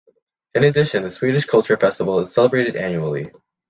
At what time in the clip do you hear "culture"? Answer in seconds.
1.45-1.77